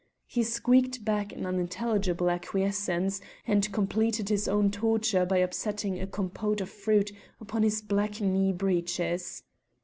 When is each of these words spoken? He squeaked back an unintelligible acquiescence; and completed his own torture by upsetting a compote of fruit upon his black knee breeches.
He 0.25 0.41
squeaked 0.41 1.05
back 1.05 1.31
an 1.31 1.45
unintelligible 1.45 2.27
acquiescence; 2.31 3.21
and 3.45 3.71
completed 3.71 4.29
his 4.29 4.47
own 4.47 4.71
torture 4.71 5.27
by 5.27 5.37
upsetting 5.37 6.01
a 6.01 6.07
compote 6.07 6.59
of 6.59 6.69
fruit 6.71 7.11
upon 7.39 7.61
his 7.61 7.83
black 7.83 8.19
knee 8.19 8.51
breeches. 8.51 9.43